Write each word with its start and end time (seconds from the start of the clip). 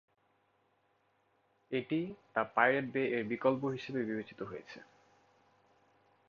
এটি 1.71 1.99
the 2.33 2.43
Pirate 2.55 2.85
Bay 2.93 3.03
এর 3.15 3.23
বিকল্প 3.23 3.61
হিসেবে 3.75 3.99
বিবেচিত 4.03 4.39
হয়েছে। 4.43 4.79